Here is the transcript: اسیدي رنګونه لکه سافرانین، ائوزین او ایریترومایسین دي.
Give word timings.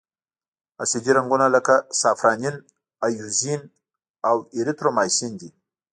اسیدي 0.83 1.11
رنګونه 1.17 1.45
لکه 1.55 1.75
سافرانین، 2.01 2.55
ائوزین 3.05 3.61
او 4.29 4.35
ایریترومایسین 4.55 5.31
دي. 5.39 5.49